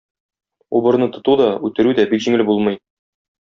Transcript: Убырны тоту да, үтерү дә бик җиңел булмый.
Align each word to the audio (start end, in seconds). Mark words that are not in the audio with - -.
Убырны 0.79 1.09
тоту 1.19 1.37
да, 1.43 1.51
үтерү 1.69 1.95
дә 2.03 2.09
бик 2.15 2.27
җиңел 2.27 2.47
булмый. 2.51 2.83